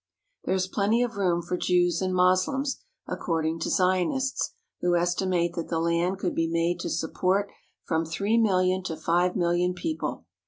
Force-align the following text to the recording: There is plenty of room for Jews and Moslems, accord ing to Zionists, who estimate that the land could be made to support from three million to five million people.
There 0.45 0.55
is 0.55 0.65
plenty 0.67 1.03
of 1.03 1.15
room 1.15 1.43
for 1.43 1.57
Jews 1.57 2.01
and 2.01 2.11
Moslems, 2.11 2.81
accord 3.07 3.45
ing 3.45 3.59
to 3.59 3.69
Zionists, 3.69 4.55
who 4.79 4.95
estimate 4.95 5.53
that 5.53 5.67
the 5.67 5.77
land 5.79 6.17
could 6.17 6.33
be 6.33 6.47
made 6.49 6.79
to 6.79 6.89
support 6.89 7.51
from 7.83 8.03
three 8.07 8.39
million 8.39 8.81
to 8.85 8.97
five 8.97 9.35
million 9.35 9.75
people. 9.75 10.25